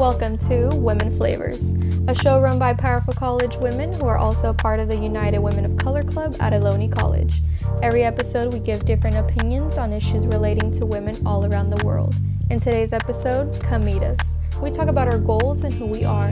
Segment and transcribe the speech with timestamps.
[0.00, 1.60] Welcome to Women Flavors,
[2.08, 5.66] a show run by powerful college women who are also part of the United Women
[5.66, 7.42] of Color Club at Ohlone College.
[7.82, 12.14] Every episode, we give different opinions on issues relating to women all around the world.
[12.48, 14.18] In today's episode, come meet us.
[14.62, 16.30] We talk about our goals and who we are.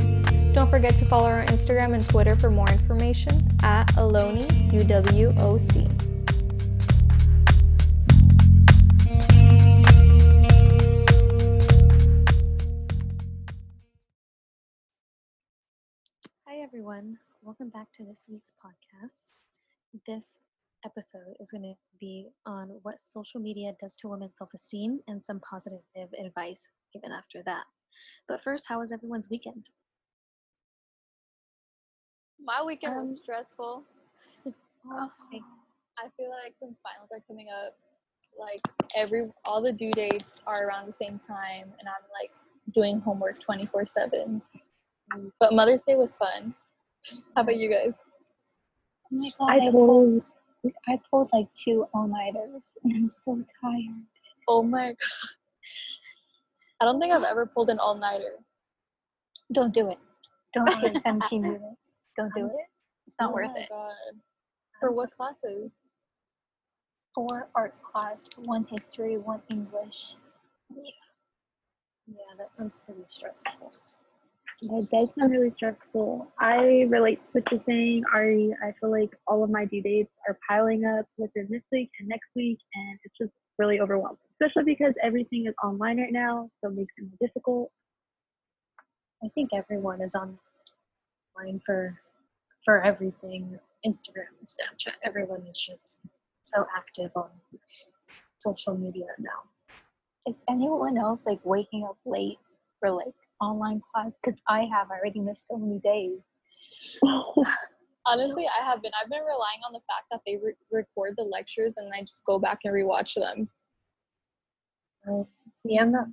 [0.53, 5.98] Don't forget to follow our Instagram and Twitter for more information at Ohlone UWOC.
[17.59, 19.31] Welcome back to this week's podcast.
[20.07, 20.39] This
[20.85, 25.25] episode is going to be on what social media does to women's self esteem and
[25.25, 25.81] some positive
[26.25, 27.65] advice given after that.
[28.29, 29.67] But first, how was everyone's weekend?
[32.41, 33.83] My weekend Um, was stressful.
[34.91, 35.43] Oh, okay.
[35.99, 37.77] I feel like since finals are coming up,
[38.39, 38.61] like
[38.97, 42.31] every all the due dates are around the same time, and I'm like
[42.73, 44.41] doing homework 24 seven.
[45.41, 46.55] But Mother's Day was fun.
[47.35, 47.93] How about you guys?
[49.13, 50.23] Oh my god, I I, pulled,
[50.89, 54.05] I pulled like two all nighters and I'm so tired.
[54.49, 54.97] Oh my god.
[56.81, 58.39] I don't think I've ever pulled an all nighter.
[59.53, 59.99] Don't do it.
[60.55, 61.01] Don't do it.
[61.03, 62.01] 17 minutes.
[62.17, 62.53] Don't do it.
[63.07, 63.69] It's not oh worth my it.
[63.69, 63.93] God.
[64.81, 65.73] For what classes?
[67.15, 69.97] Four art class, one history, one English.
[70.71, 70.83] Yeah.
[72.07, 73.73] Yeah, that sounds pretty stressful.
[74.63, 76.33] That does sound really stressful.
[76.41, 78.57] I relate to what you're saying, Ari.
[78.61, 82.09] I feel like all of my due dates are piling up within this week and
[82.09, 86.71] next week, and it's just really overwhelming, especially because everything is online right now, so
[86.71, 87.71] it makes it more difficult.
[89.23, 91.97] I think everyone is online for
[92.65, 93.59] for everything.
[93.87, 94.95] Instagram, Snapchat.
[95.05, 95.99] Everyone is just
[96.43, 97.31] so active on
[98.41, 99.45] social media now.
[100.27, 102.39] Is anyone else like waking up late
[102.81, 104.13] for like online class?
[104.23, 106.19] Because I have already missed so many days.
[108.07, 108.93] Honestly, I have been.
[109.01, 112.25] I've been relying on the fact that they re- record the lectures and I just
[112.25, 113.49] go back and rewatch them.
[115.53, 116.07] See, I'm not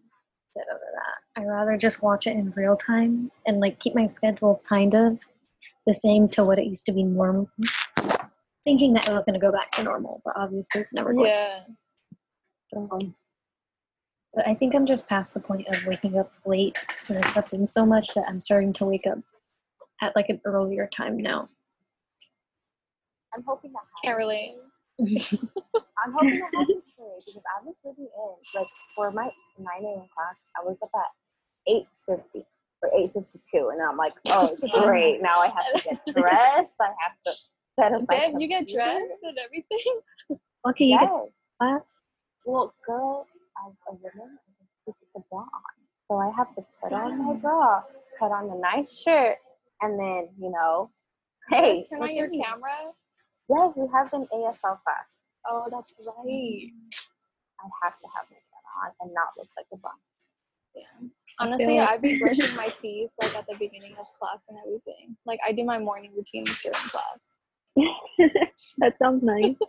[0.56, 1.42] set over that.
[1.42, 5.20] I rather just watch it in real time and like keep my schedule kind of
[5.86, 7.50] the same to what it used to be normal.
[8.64, 11.28] Thinking that it was going to go back to normal, but obviously it's never going.
[11.28, 11.62] Yeah.
[12.76, 13.16] Um,
[14.36, 17.86] but I think I'm just past the point of waking up late and accepting so
[17.86, 19.18] much that I'm starting to wake up
[20.02, 21.48] at like an earlier time now.
[23.34, 24.56] I'm hoping that Can't relate.
[25.00, 30.08] I'm hoping that happens today because I was living in like for my 9 a.m.
[30.14, 32.44] class, I was up at 8:50
[32.84, 36.72] or 8:52, and I'm like, oh great, now I have to get dressed.
[36.80, 37.34] I have to
[37.80, 40.02] set up my Damn, you get dressed and everything.
[40.68, 41.10] Okay, you Yes.
[41.10, 42.02] get class.
[42.46, 43.26] Well, girl,
[43.66, 45.76] as a woman, I have to put the bra on,
[46.08, 47.82] so I have to put on my bra,
[48.20, 49.38] put on a nice shirt,
[49.82, 50.90] and then you know,
[51.50, 52.44] hey, Turn on your me.
[52.44, 52.92] camera.
[53.50, 55.06] Yes, we have an ASL class.
[55.48, 56.72] Oh, that's right.
[57.60, 61.12] I have to have makeup on and not look like a bum.
[61.40, 65.16] Honestly, I'd be brushing my teeth like at the beginning of class and everything.
[65.26, 67.20] Like I do my morning routine during class.
[68.80, 69.56] that sounds nice.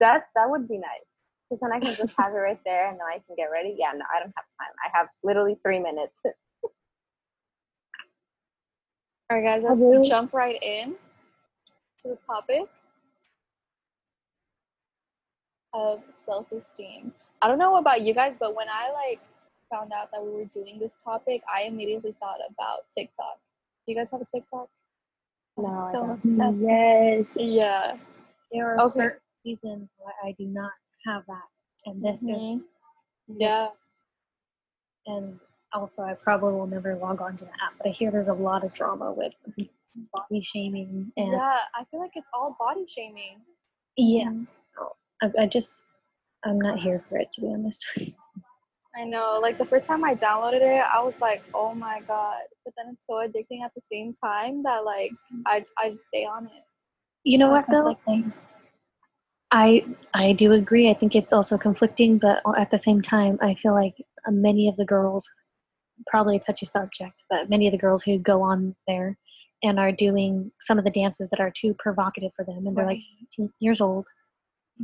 [0.00, 1.09] That that would be nice.
[1.50, 3.74] Because then I can just have it right there and then I can get ready.
[3.76, 4.72] Yeah, no, I don't have time.
[4.86, 6.14] I have literally three minutes.
[9.30, 10.04] All right, guys, let's Hello.
[10.04, 10.94] jump right in
[12.02, 12.62] to the topic
[15.74, 17.12] of self-esteem.
[17.42, 19.20] I don't know about you guys, but when I like
[19.70, 23.38] found out that we were doing this topic, I immediately thought about TikTok.
[23.86, 24.68] Do you guys have a TikTok?
[25.56, 26.58] No, I so obsessed.
[26.60, 27.26] yes.
[27.36, 27.96] Yeah.
[28.52, 28.98] There are Okay.
[28.98, 30.72] certain reasons why I do not
[31.06, 31.44] have that,
[31.86, 32.64] and this is Mhm.
[33.28, 33.68] Yeah.
[35.06, 35.38] and
[35.72, 37.76] also I probably will never log on to the app.
[37.78, 39.32] But I hear there's a lot of drama with
[40.12, 43.40] body shaming and Yeah, I feel like it's all body shaming.
[43.96, 44.32] yeah.
[45.22, 45.84] I, I just
[46.44, 47.84] I'm not here for it to be honest.
[48.96, 49.38] I know.
[49.40, 52.92] Like the first time I downloaded it, I was like, "Oh my god!" But then
[52.92, 55.12] it's so addicting at the same time that like
[55.46, 56.64] I I just stay on it.
[57.22, 57.94] You know what though?
[57.94, 58.32] Conflicting.
[59.52, 60.90] I I do agree.
[60.90, 63.94] I think it's also conflicting, but at the same time, I feel like
[64.26, 65.28] uh, many of the girls,
[66.06, 69.16] probably a touchy subject, but many of the girls who go on there
[69.62, 72.86] and are doing some of the dances that are too provocative for them, and they're
[72.86, 73.02] like
[73.38, 74.06] 18 years old,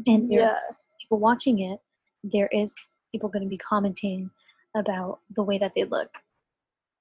[0.07, 0.59] and Yeah.
[1.01, 1.81] people watching it,
[2.25, 2.75] there is
[3.13, 4.31] people going to be commenting
[4.77, 6.11] about the way that they look,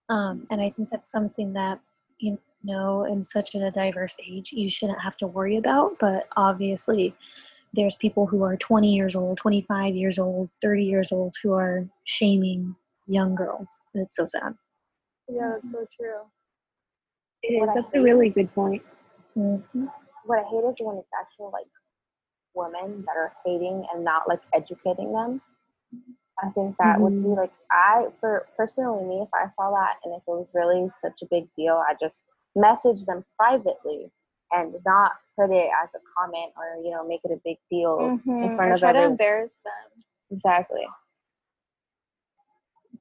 [0.09, 1.79] um, and I think that's something that
[2.19, 5.97] you know in such a diverse age you shouldn't have to worry about.
[5.99, 7.15] But obviously,
[7.75, 11.87] there's people who are 20 years old, 25 years old, 30 years old who are
[12.05, 12.75] shaming
[13.07, 13.67] young girls.
[13.93, 14.55] And it's so sad.
[15.27, 16.21] Yeah, that's so true.
[17.43, 17.59] It is.
[17.59, 18.83] What I That's a really good point.
[19.37, 19.91] Mhm.
[20.25, 21.67] what I hate is when it's actually like
[22.55, 25.41] women that are hating and not like educating them.
[26.41, 30.13] I think that would be like I for personally me if I saw that and
[30.13, 32.23] if it was really such a big deal, I just
[32.55, 34.11] message them privately
[34.55, 37.97] and not put it as a comment or you know make it a big deal
[38.25, 38.43] Mhm.
[38.43, 39.11] in front Or of try to everyone.
[39.11, 40.03] embarrass them.
[40.31, 40.85] Exactly.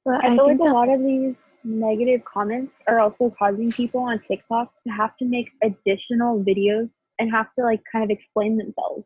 [0.05, 1.35] But I I, feel think like a lot of these
[1.65, 7.31] negative comments are also causing people on TikTok to have to make additional videos and
[7.31, 9.05] have to like kind of explain themselves.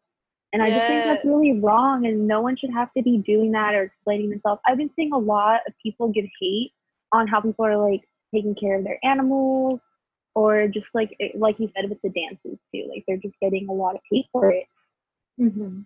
[0.52, 3.52] And I just think that's really wrong and no one should have to be doing
[3.52, 4.60] that or explaining themselves.
[4.66, 6.72] I've been seeing a lot of people give hate
[7.12, 8.00] on how people are like
[8.34, 9.80] taking care of their animals
[10.38, 12.88] or just like like you said with the dances too.
[12.88, 14.66] Like they're just getting a lot of hate for it.
[15.40, 15.84] Mhm.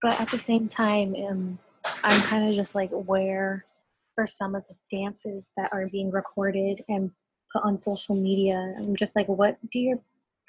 [0.00, 1.58] But at the same time, um,
[2.02, 3.66] I'm kind of just like aware
[4.14, 7.10] for some of the dances that are being recorded and
[7.52, 8.74] put on social media.
[8.78, 10.00] I'm just like, what do your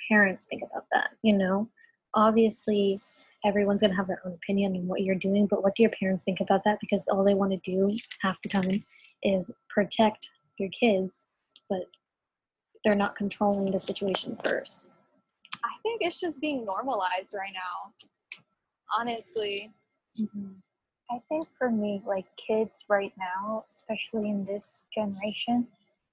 [0.07, 1.09] parents think about that?
[1.23, 1.67] You know,
[2.13, 3.01] obviously,
[3.43, 6.23] everyone's gonna have their own opinion on what you're doing, but what do your parents
[6.23, 6.79] think about that?
[6.79, 8.85] Because all they want to do half the time
[9.23, 11.25] is protect your kids,
[11.69, 11.81] but
[12.83, 14.87] they're not controlling the situation first.
[15.63, 17.93] I think it's just being normalized right now.
[18.97, 19.71] Honestly.
[21.09, 25.67] I think for me, like kids right now, especially in this generation,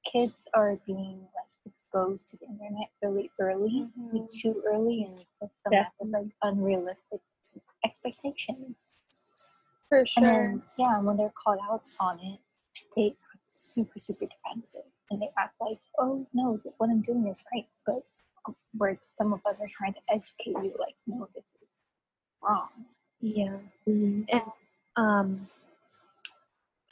[0.05, 4.25] kids are being like exposed to the internet really early, Mm-hmm.
[4.31, 7.20] too early, and it puts them like unrealistic
[7.84, 8.87] expectations.
[9.88, 10.25] For sure.
[10.25, 12.38] then yeah, when they're called out on it,
[12.96, 17.40] they are super super defensive, and they act like, oh no, what I'm doing is
[17.55, 18.02] right, but
[18.46, 21.69] um, where some of us are trying to educate you, like, no, this is
[22.43, 22.69] wrong.
[23.20, 23.56] Yeah.
[23.87, 24.28] And
[24.96, 25.49] um,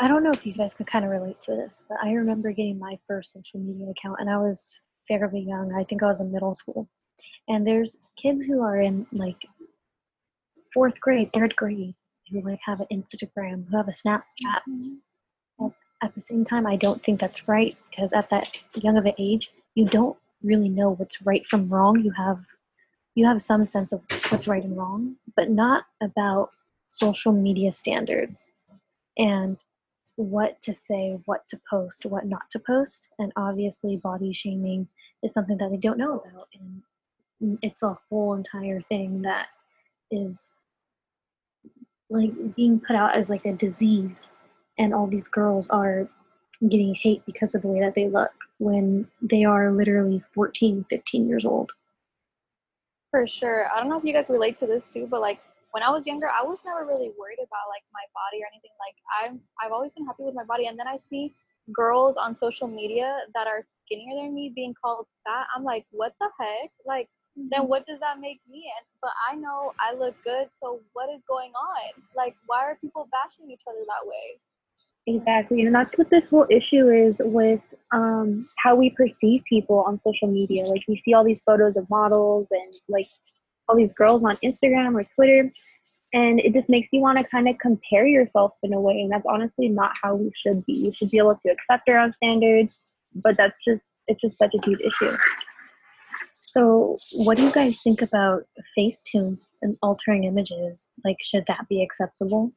[0.00, 2.50] I don't know if you guys could kind of relate to this, but I remember
[2.52, 5.74] getting my first social media account, and I was fairly young.
[5.74, 6.88] I think I was in middle school.
[7.48, 9.46] And there's kids who are in like
[10.72, 11.94] fourth grade, third grade,
[12.30, 14.62] who like have an Instagram, who have a Snapchat.
[14.66, 14.98] And
[16.02, 19.14] at the same time, I don't think that's right because at that young of an
[19.18, 22.00] age, you don't really know what's right from wrong.
[22.00, 22.40] You have
[23.14, 24.00] you have some sense of
[24.30, 26.50] what's right and wrong, but not about
[26.90, 28.48] social media standards
[29.18, 29.58] and
[30.16, 33.08] what to say, what to post, what not to post.
[33.18, 34.88] And obviously, body shaming
[35.22, 36.48] is something that they don't know about.
[37.40, 39.48] And it's a whole entire thing that
[40.10, 40.50] is
[42.10, 44.28] like being put out as like a disease.
[44.78, 46.08] And all these girls are
[46.68, 51.28] getting hate because of the way that they look when they are literally 14, 15
[51.28, 51.70] years old.
[53.10, 53.68] For sure.
[53.70, 55.40] I don't know if you guys relate to this too, but like
[55.72, 58.72] when I was younger, I was never really worried about like my body or anything.
[58.80, 61.34] Like I'm I've always been happy with my body and then I see
[61.72, 65.46] girls on social media that are skinnier than me being called fat.
[65.54, 66.70] I'm like, what the heck?
[66.86, 67.68] Like then mm-hmm.
[67.68, 68.70] what does that make me?
[68.78, 72.02] And but I know I look good, so what is going on?
[72.16, 74.40] Like why are people bashing each other that way?
[75.06, 77.60] Exactly, and that's what this whole issue is with
[77.92, 80.64] um, how we perceive people on social media.
[80.64, 83.08] Like we see all these photos of models and like
[83.68, 85.52] all these girls on Instagram or Twitter,
[86.12, 89.00] and it just makes you want to kind of compare yourself in a way.
[89.00, 90.84] And that's honestly not how we should be.
[90.84, 92.78] We should be able to accept our own standards,
[93.14, 95.16] but that's just it's just such a huge issue.
[96.32, 98.44] So, what do you guys think about
[98.78, 100.88] Facetune and altering images?
[101.04, 102.52] Like, should that be acceptable?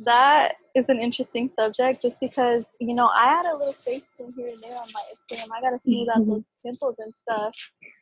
[0.00, 4.32] That is an interesting subject just because you know I had a little face thing
[4.36, 5.48] here and there on my Instagram.
[5.56, 6.68] I gotta smooth out those mm-hmm.
[6.68, 7.54] pimples and stuff,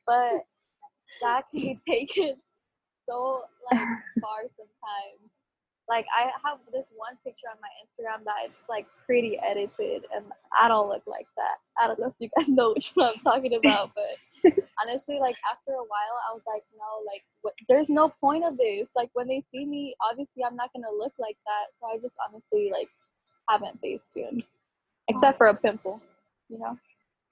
[0.07, 0.33] but
[1.23, 2.37] that can be taken
[3.09, 3.81] so like
[4.21, 5.31] far sometimes.
[5.89, 10.25] Like I have this one picture on my Instagram that it's like pretty edited, and
[10.59, 11.57] I don't look like that.
[11.79, 15.37] I don't know if you guys know which one I'm talking about, but honestly, like
[15.51, 18.89] after a while, I was like, no, like what, there's no point of this.
[18.97, 21.67] Like when they see me, obviously I'm not gonna look like that.
[21.79, 22.89] So I just honestly like
[23.51, 24.45] haven't face tuned,
[25.09, 26.01] except for a pimple,
[26.49, 26.79] you know.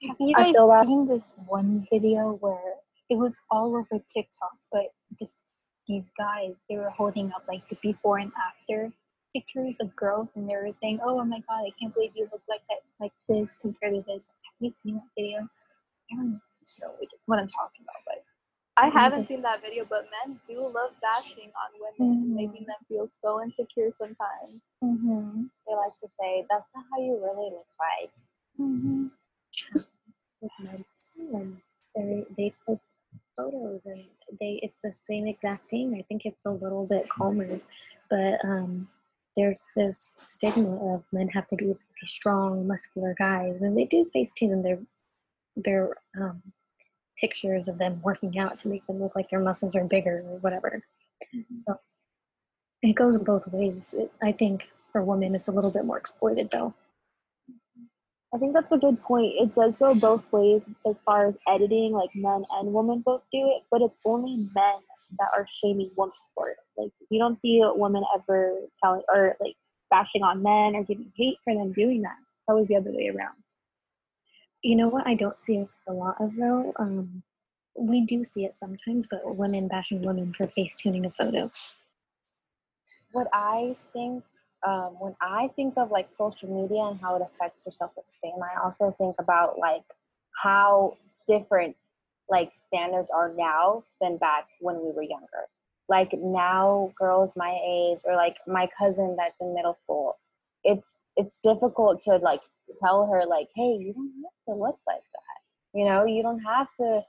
[0.08, 0.84] Have you I guys feel that.
[0.84, 2.74] seen this one video where
[3.08, 4.86] it was all over TikTok, but
[5.18, 5.34] this
[5.92, 8.92] these guys they were holding up like the before and after
[9.34, 12.42] pictures of girls, and they were saying, "Oh my god, I can't believe you look
[12.48, 15.38] like that, like this compared to this." Have you seen that video?
[16.12, 16.40] I don't know
[17.26, 18.24] what I'm talking about, but
[18.76, 22.34] I haven't seen that video, but men do love bashing on women, Mhm.
[22.34, 24.60] making them feel so insecure sometimes.
[24.84, 25.44] mm-hmm.
[25.66, 28.12] They like to say that's not how you really look like.
[28.60, 29.08] Mm-hmm.
[31.94, 32.92] They they post
[33.36, 34.04] photos, and
[34.40, 35.96] they it's the same exact thing.
[35.98, 37.60] I think it's a little bit calmer,
[38.10, 38.88] but um,
[39.36, 44.08] there's this stigma of men have to be these strong, muscular guys, and they do
[44.12, 44.78] face tune their
[45.56, 46.42] their um,
[47.18, 50.38] pictures of them working out to make them look like their muscles are bigger or
[50.38, 50.82] whatever.
[51.66, 51.78] So
[52.82, 53.88] it goes both ways.
[53.92, 56.74] It, I think for women, it's a little bit more exploited though.
[58.34, 59.32] I think that's a good point.
[59.38, 63.38] It does go both ways as far as editing, like men and women both do
[63.56, 64.74] it, but it's only men
[65.18, 66.56] that are shaming women for it.
[66.76, 69.56] Like you don't see women ever telling or like
[69.90, 72.16] bashing on men or giving hate for them doing that.
[72.18, 73.36] It's always the other way around.
[74.62, 76.72] You know what I don't see it a lot of though?
[76.78, 77.22] Um,
[77.78, 81.50] we do see it sometimes, but women bashing women for face tuning a photo.
[83.12, 84.24] what I think
[84.66, 88.34] um, when I think of like social media and how it affects your self esteem,
[88.42, 89.82] I also think about like
[90.40, 90.96] how
[91.28, 91.76] different
[92.28, 95.48] like standards are now than back when we were younger.
[95.88, 100.18] Like now, girls my age or like my cousin that's in middle school,
[100.64, 102.40] it's it's difficult to like
[102.82, 105.78] tell her like, hey, you don't have to look like that.
[105.78, 107.02] You know, you don't have to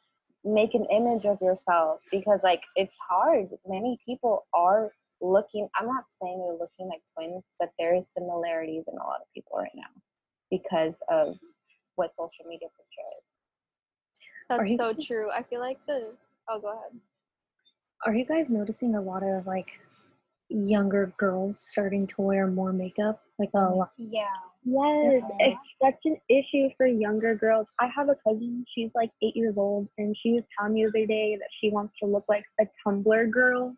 [0.43, 3.47] make an image of yourself because like it's hard.
[3.67, 4.91] Many people are
[5.23, 9.21] looking i'm not saying they're looking like twins but there is similarities in a lot
[9.21, 9.89] of people right now
[10.51, 11.35] because of
[11.95, 13.25] what social media portrays
[14.49, 15.31] That's you- so true.
[15.31, 16.17] I feel like the.
[16.49, 16.99] Oh, go ahead.
[18.05, 19.67] Are you guys noticing a lot of like
[20.49, 23.21] younger girls starting to wear more makeup?
[23.39, 23.91] Like a mm, lot.
[23.97, 24.25] Yeah.
[24.65, 25.37] Yes, Yeah.
[25.39, 27.67] it's such an issue for younger girls.
[27.79, 30.89] I have a cousin, she's like eight years old, and she was telling me the
[30.89, 33.75] other day that she wants to look like a Tumblr girl,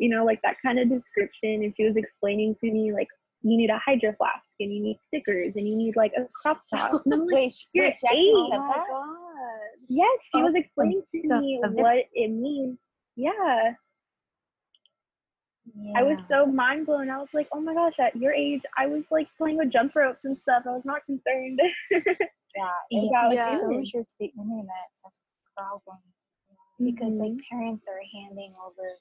[0.00, 1.62] you know, like that kind of description.
[1.62, 3.08] And she was explaining to me, like,
[3.42, 6.60] you need a Hydro Flask, and you need stickers, and you need like a crop
[6.74, 7.02] top.
[7.04, 8.32] And I'm like, wait, you're wait eight.
[8.34, 8.84] Oh that?
[8.90, 9.60] god.
[9.88, 12.78] yes, she Oh, was explaining to me what it means.
[13.16, 13.72] Yeah,
[15.96, 17.10] I was so mind blown.
[17.10, 19.94] I was like, oh my gosh, at your age, I was like playing with jump
[19.94, 20.64] ropes and stuff.
[20.66, 21.60] I was not concerned.
[22.56, 22.66] Yeah.
[22.90, 23.28] Yeah.
[23.28, 23.58] It's Yeah.
[23.58, 25.98] exposure to the internet that's the problem.
[26.82, 27.56] Because like mm-hmm.
[27.56, 28.98] parents are handing over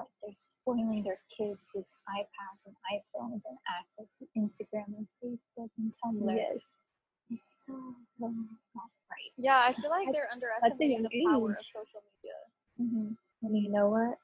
[0.00, 5.70] like they're spoiling their kids with iPads and iPhones and access to Instagram and Facebook
[5.78, 6.36] and Tumblr.
[6.36, 6.58] yes.
[7.30, 7.72] It's so,
[8.18, 9.32] so not right.
[9.38, 12.38] Yeah, I feel like I- they're underestimating the young power of social media.
[12.80, 13.46] Mm-hmm.
[13.46, 14.18] And you know what?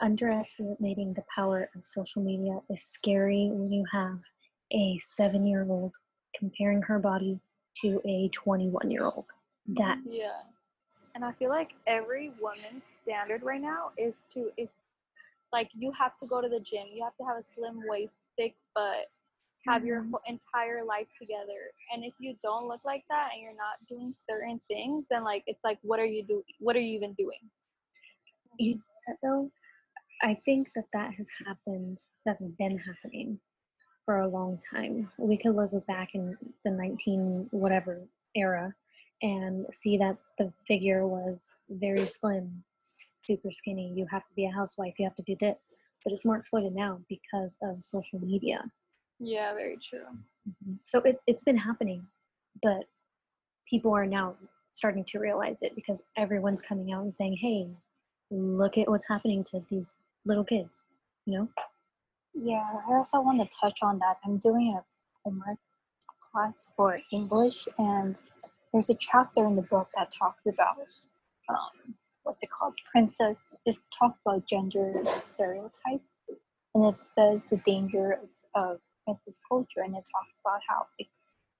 [0.00, 4.18] Underestimating the power of social media is scary when you have
[4.72, 5.94] a seven year old
[6.34, 7.38] comparing her body
[7.82, 9.26] to a 21 year old.
[9.66, 10.40] That's Yeah.
[11.14, 14.68] And I feel like every woman's standard right now is to if
[15.52, 18.14] like you have to go to the gym, you have to have a slim waist,
[18.38, 19.06] thick butt,
[19.66, 20.12] have your mm-hmm.
[20.12, 21.70] whole entire life together.
[21.92, 25.44] And if you don't look like that and you're not doing certain things, then like
[25.46, 26.42] it's like what are you doing?
[26.58, 27.50] What are you even doing?
[28.58, 29.50] you know though
[30.22, 33.38] i think that that has happened that's been happening
[34.04, 38.00] for a long time we could look back in the 19 whatever
[38.34, 38.74] era
[39.22, 43.92] and see that the figure was very slim super skinny.
[43.94, 45.72] You have to be a housewife you have to do this.
[46.04, 48.64] But it's more exploited now because of social media.
[49.20, 50.06] Yeah, very true.
[50.48, 50.74] Mm-hmm.
[50.82, 52.04] so it, it's been happening
[52.64, 52.82] but
[53.70, 54.34] people are now
[54.72, 57.68] starting to realize it because everyone's coming out and saying hey
[58.32, 60.82] look at what's happening to these little kids
[61.24, 61.48] you know?
[62.34, 64.16] Yeah, I also want to touch on that.
[64.24, 64.84] I'm doing a
[65.24, 65.58] homework
[66.20, 68.18] class for English, and
[68.72, 70.78] there's a chapter in the book that talks about
[71.48, 73.36] um, what's it called, princess.
[73.66, 74.94] It talks about gender
[75.34, 76.08] stereotypes,
[76.74, 81.08] and it says the dangers of princess culture, and it talks about how like,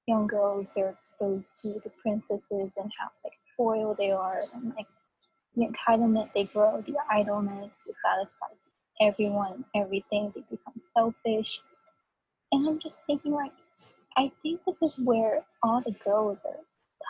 [0.08, 4.86] young girls they're exposed to the princesses and how like spoiled they are, and like
[5.54, 8.58] the entitlement they grow, the idleness, the satisfaction
[9.00, 10.32] everyone, everything.
[10.34, 11.60] They become selfish.
[12.52, 13.52] And I'm just thinking, like,
[14.16, 16.60] I think this is where all the girls are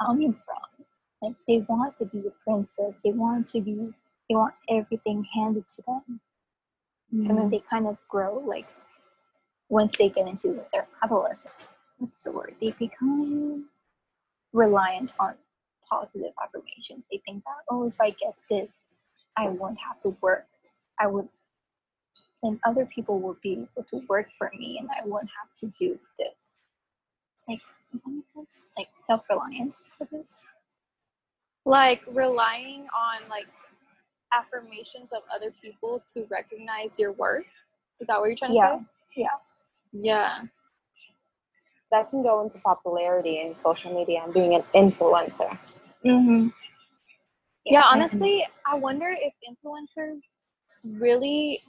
[0.00, 0.86] coming from.
[1.20, 2.94] Like, they want to be a princess.
[3.04, 3.92] They want to be,
[4.28, 6.20] they want everything handed to them.
[7.12, 7.50] And then mm-hmm.
[7.50, 8.66] they kind of grow, like,
[9.68, 11.52] once they get into their adolescence,
[11.98, 12.54] what's the word?
[12.60, 13.68] They become
[14.52, 15.34] reliant on
[15.90, 17.04] positive affirmations.
[17.10, 18.70] They think that, oh, if I get this,
[19.36, 20.46] I won't have to work.
[20.98, 21.28] I would
[22.42, 25.72] then other people will be able to work for me and I won't have to
[25.78, 26.34] do this.
[27.48, 27.60] Like,
[27.92, 28.48] does that make sense?
[28.76, 29.74] Like self reliance.
[31.64, 33.46] Like relying on like
[34.34, 37.44] affirmations of other people to recognize your worth.
[38.00, 38.78] Is that what you're trying to Yeah.
[38.78, 38.84] say?
[39.16, 39.28] Yeah.
[39.92, 40.38] Yeah.
[41.90, 45.50] that can go into popularity in social media and being an influencer
[46.04, 46.48] Mm-hmm.
[47.66, 50.20] Yeah, And- honestly, I wonder if influencers
[50.98, 51.60] really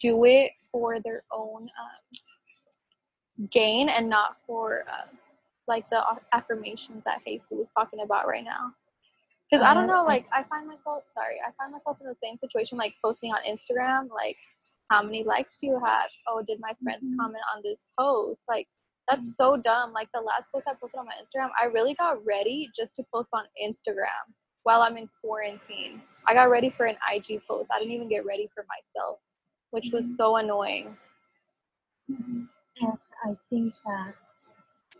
[0.00, 5.06] do it for their own um, gain and not for uh,
[5.68, 8.72] like the affirmations that Jesus was talking about right now.
[9.50, 12.16] Because I don't Uh, know, like I find myself sorry, I find myself in the
[12.22, 14.36] same situation, like posting on Instagram, like
[14.90, 16.10] how many likes do you have?
[16.26, 17.16] Oh, did my friends Mhm.
[17.18, 18.40] comment on this post?
[18.48, 18.68] Like
[19.08, 19.92] that's so dumb.
[19.92, 23.04] Like the last post I posted on my Instagram, I really got ready just to
[23.04, 26.02] post on Instagram while I'm in quarantine.
[26.26, 27.70] I got ready for an IG post.
[27.70, 29.20] I didn't even get ready for myself,
[29.70, 30.98] which was so annoying.
[32.08, 34.14] And I think that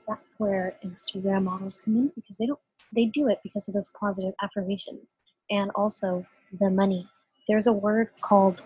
[0.08, 2.60] that's where Instagram models come in because they don't
[2.94, 5.16] they do it because of those positive affirmations
[5.50, 6.24] and also
[6.60, 7.08] the money.
[7.48, 8.62] There's a word called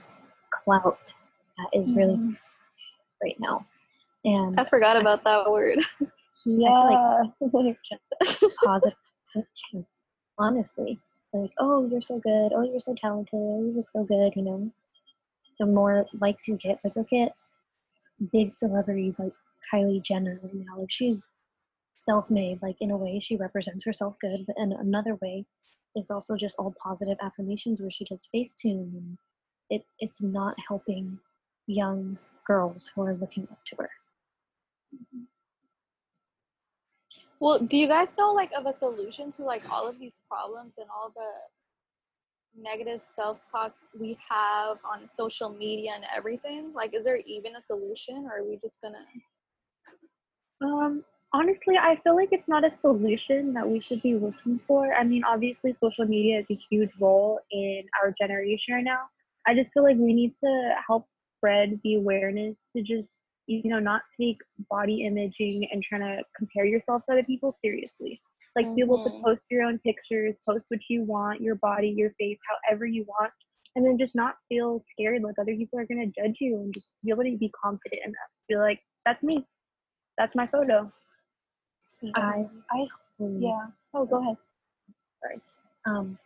[0.53, 0.99] clout
[1.59, 2.37] that is really Mhm.
[3.23, 3.67] right now.
[4.25, 5.79] And I forgot about that word.
[6.47, 7.23] Yeah.
[7.41, 8.97] just positive
[10.39, 10.99] honestly.
[11.33, 12.53] Like, oh, you're so good.
[12.55, 13.35] Oh, you're so talented.
[13.35, 14.71] Oh, you look so good, you know.
[15.59, 17.33] The more likes you get, like look at
[18.33, 19.33] big celebrities like
[19.73, 20.79] Kylie Jenner right now.
[20.79, 21.21] Like she's
[22.11, 22.59] self-made.
[22.61, 25.47] Like in a way, she represents herself good, but in another way,
[25.95, 29.19] it's also just all positive affirmations where she does Facetune, and
[29.71, 31.19] it it's not helping
[31.67, 33.91] young girls who are looking up to her.
[37.39, 40.73] Well, do you guys know like of a solution to like all of these problems
[40.79, 41.33] and all the
[42.61, 46.73] negative self-talk we have on social media and everything?
[46.75, 49.05] Like is there even a solution or are we just gonna
[50.61, 54.93] Um, honestly, I feel like it's not a solution that we should be looking for.
[54.95, 59.01] I mean, obviously, social media is a huge role in our generation right now.
[59.47, 61.07] I just feel like we need to help
[61.37, 63.09] spread the awareness to just,
[63.47, 64.39] you know, not take
[64.71, 68.21] body imaging and trying to compare yourself to other people seriously.
[68.57, 69.23] Like, be able to Mhm.
[69.25, 73.33] post your own pictures, post what you want, your body, your face, however you want,
[73.77, 76.75] and then just not feel scared like other people are going to judge you and
[76.75, 78.31] just be able to be confident enough.
[78.49, 79.47] Be like, that's me
[80.19, 80.93] that's my photo.
[82.15, 83.67] I I yeah.
[83.95, 84.37] Oh, go ahead.
[85.23, 85.41] Sorry.
[85.87, 86.19] Um,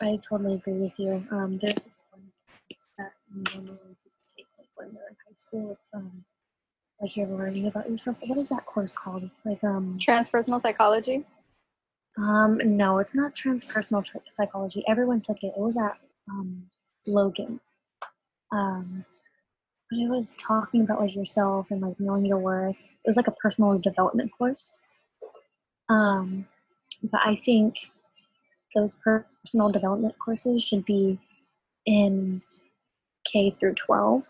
[0.00, 1.26] I totally agree with you.
[1.30, 2.22] Um, there's this one
[2.98, 5.72] that normally people take like when they're in high school.
[5.72, 6.24] It's um,
[7.00, 8.16] like you're learning about yourself.
[8.26, 9.24] What is that course called?
[9.24, 11.24] It's like um, transpersonal psychology?
[12.18, 14.84] um, no, it's not transpersonal tr- psychology.
[14.88, 15.52] Everyone took it.
[15.56, 16.64] It was at um,
[17.06, 17.60] Logan.
[18.52, 19.04] Um,
[19.90, 22.76] but it was talking about like yourself and like knowing your worth.
[22.76, 24.72] It was like a personal development course.
[25.88, 26.46] Um,
[27.10, 27.76] but I think
[28.74, 31.18] those personal development courses should be
[31.86, 32.42] in
[33.30, 34.22] K through 12.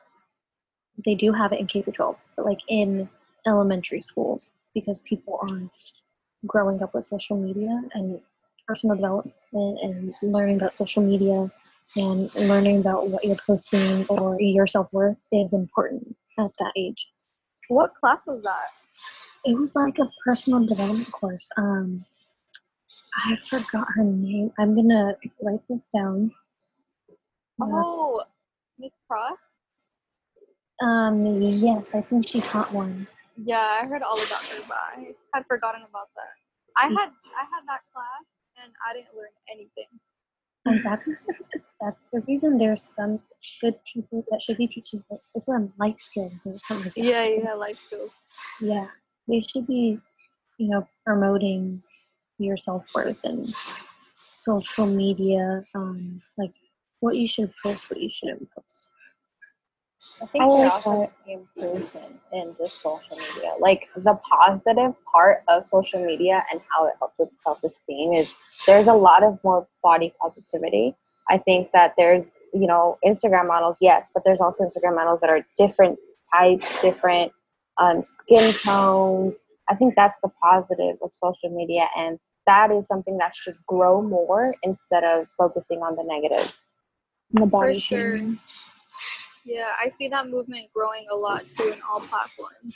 [1.05, 3.09] They do have it in K through 12, but like in
[3.47, 5.63] elementary schools because people are
[6.47, 8.21] growing up with social media and
[8.67, 11.51] personal development and learning about social media
[11.97, 17.09] and learning about what you're posting or your self worth is important at that age.
[17.69, 18.69] What class was that?
[19.45, 21.49] It was like a personal development course.
[21.57, 22.05] Um,
[23.15, 24.53] I forgot her name.
[24.59, 26.33] I'm gonna write this down.
[27.61, 28.23] Oh,
[28.79, 29.39] Miss Cross?
[30.83, 33.07] Um, yes, I think she taught one.
[33.37, 36.35] Yeah, I heard all about her, but I had forgotten about that.
[36.77, 38.25] I had I had that class
[38.63, 39.89] and I didn't learn anything.
[40.65, 41.11] And that's
[41.81, 43.21] that's the reason there's some
[43.61, 45.03] good teachers that should be teaching.
[45.11, 47.05] It's on life skills or something like that.
[47.05, 48.11] Yeah, yeah, life skills.
[48.61, 48.87] yeah.
[49.29, 49.99] They should be,
[50.59, 51.83] you know, promoting
[52.39, 53.47] your self worth and
[54.43, 56.53] social media, um, like
[57.01, 58.91] what you should post, what you shouldn't post.
[60.23, 63.53] I think I like also improvement in just social media.
[63.61, 68.33] Like the positive part of social media and how it helps with self esteem is
[68.67, 70.95] there's a lot of more body positivity.
[71.29, 75.31] I think that there's, you know, Instagram models, yes, but there's also Instagram models that
[75.31, 75.99] are different
[76.33, 77.33] types, different
[77.79, 79.35] um, skin tones.
[79.71, 84.01] I think that's the positive of social media, and that is something that should grow
[84.01, 86.57] more instead of focusing on the negative.
[87.33, 88.17] The For sure.
[88.17, 88.39] shaming.
[89.45, 92.75] Yeah, I see that movement growing a lot too in all platforms.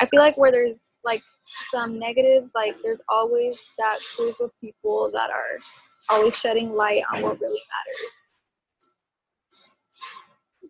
[0.00, 1.22] I feel like where there's like
[1.70, 5.58] some negative, like there's always that group of people that are
[6.10, 8.12] always shedding light on what really matters.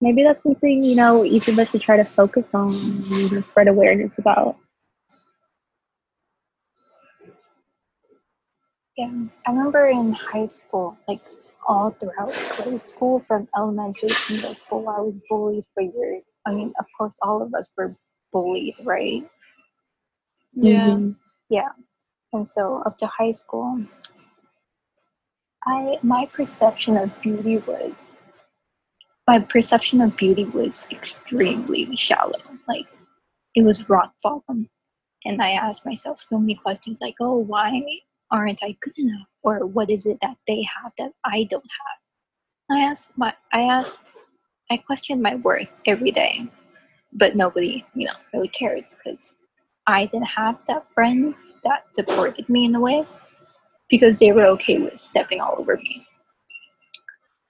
[0.01, 3.69] Maybe that's something, you know, each of us should try to focus on and spread
[3.69, 4.57] awareness about.
[8.97, 9.13] Yeah,
[9.47, 11.21] I remember in high school, like
[11.69, 16.31] all throughout grade school, from elementary to middle school, I was bullied for years.
[16.47, 17.97] I mean, of course, all of us were
[18.33, 19.29] bullied, right?
[20.55, 20.97] Yeah.
[20.97, 21.17] Mhm.
[22.33, 23.85] And so up to high school,
[25.67, 28.06] I my perception of beauty was
[29.27, 32.39] my perception of beauty was extremely shallow.
[32.69, 32.87] Like
[33.55, 34.69] it was rock bottom.
[35.25, 37.83] And I asked myself so many questions like, oh, why
[38.31, 39.27] aren't I good enough?
[39.43, 42.79] Or what is it that they have that I don't have?
[42.79, 44.13] I asked my I asked
[44.71, 46.49] I questioned my worth every day.
[47.13, 49.35] But nobody, you know, really cared because
[49.87, 53.07] I didn't have that friends that supported me in a way
[53.89, 56.06] because they were okay with stepping all over me.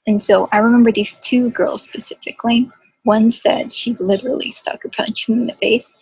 [0.07, 2.71] And so I remember these two girls specifically.
[3.05, 5.95] One said she literally sucker punched me in the face.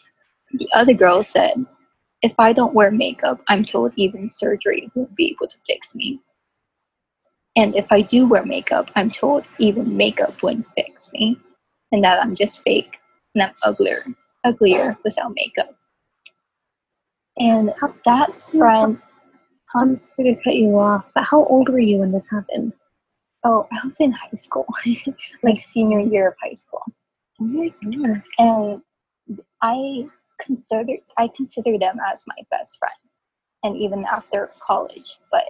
[0.53, 1.67] The other girl said,
[2.23, 6.21] if I don't wear makeup, I'm told even surgery won't be able to fix me.
[7.57, 11.39] And if I do wear makeup, I'm told even makeup wouldn't fix me.
[11.93, 12.99] And that I'm just fake
[13.35, 14.05] and I'm uglier,
[14.43, 15.75] uglier without makeup.
[17.39, 17.73] And
[18.07, 19.01] that friend,
[19.75, 22.73] I'm sorry to cut you off, but how old were you when this happened?
[23.45, 24.67] Oh, I was in high school,
[25.43, 26.83] like senior year of high school.
[27.41, 28.23] Oh my god.
[28.39, 28.83] and
[29.63, 30.07] I
[30.41, 32.95] consider I consider them as my best friend,
[33.63, 35.19] and even after college.
[35.31, 35.45] But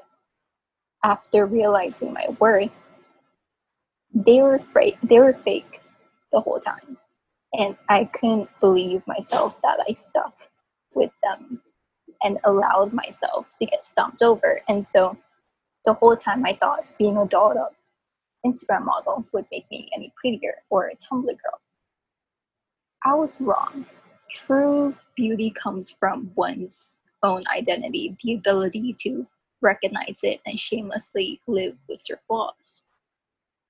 [1.02, 2.70] after realizing my worth,
[4.14, 4.98] they were fake.
[5.02, 5.80] They were fake
[6.32, 6.96] the whole time,
[7.52, 10.34] and I couldn't believe myself that I stuck
[10.94, 11.60] with them
[12.22, 14.60] and allowed myself to get stomped over.
[14.68, 15.16] And so,
[15.84, 17.74] the whole time I thought being a dolled up
[18.44, 21.60] Instagram model would make me any prettier or a Tumblr girl.
[23.04, 23.86] I was wrong.
[24.30, 29.26] True beauty comes from one's own identity, the ability to
[29.60, 32.82] recognize it and shamelessly live with your flaws.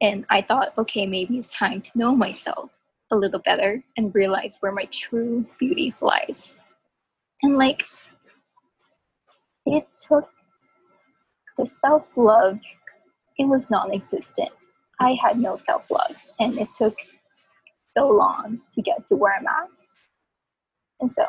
[0.01, 2.71] And I thought, okay, maybe it's time to know myself
[3.11, 6.55] a little better and realize where my true beauty lies.
[7.43, 7.85] And like,
[9.67, 10.29] it took
[11.57, 12.59] the self love,
[13.39, 14.51] it was non existent.
[15.01, 16.97] I had no self love, and it took
[17.97, 19.69] so long to get to where I'm at.
[21.01, 21.25] And so,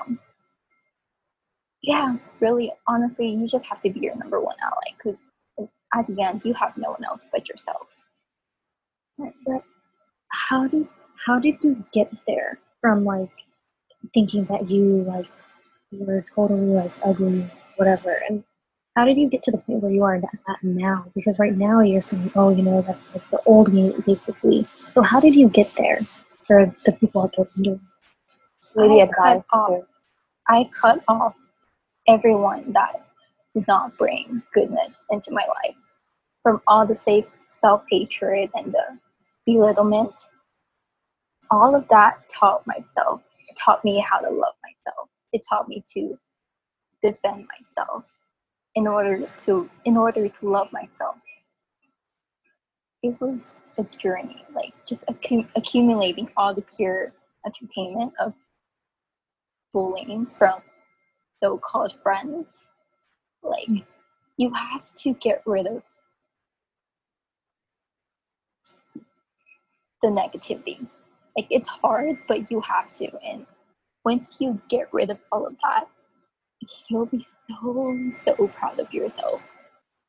[1.82, 5.17] yeah, really, honestly, you just have to be your number one ally because
[5.93, 7.88] at the end, you have no one else but yourself.
[9.17, 9.63] But
[10.30, 10.88] how did
[11.25, 13.30] how did you get there from like
[14.13, 15.28] thinking that you like
[15.91, 18.43] were totally like ugly, whatever, and
[18.96, 21.12] how did you get to the point where you are at now?
[21.14, 24.64] Because right now you're saying, oh, you know, that's like the old me, basically.
[24.64, 26.00] So how did you get there
[26.44, 27.82] for the people out there wondering?
[28.76, 29.44] Maybe I advice.
[29.52, 29.84] cut off.
[30.48, 31.36] I cut off
[32.08, 33.06] everyone that
[33.54, 35.76] did not bring goodness into my life.
[36.42, 39.00] From all the safe self hatred and the
[39.46, 40.14] belittlement,
[41.52, 45.10] all of that taught myself, it taught me how to love myself.
[45.34, 46.18] It taught me to
[47.04, 48.06] defend myself
[48.76, 51.16] in order to in order to love myself.
[53.02, 53.40] It was
[53.78, 57.14] a journey, like just accu- accumulating all the pure
[57.46, 58.34] entertainment of
[59.74, 60.62] bullying from
[61.42, 62.68] so-called friends.
[63.44, 63.86] Like mm.
[64.38, 65.84] you have to get rid of
[70.02, 70.88] the negativity.
[71.38, 73.10] Like it's hard, but you have to.
[73.24, 73.46] And
[74.04, 75.88] once you get rid of all of that,
[76.90, 79.42] you'll be so so proud of yourself.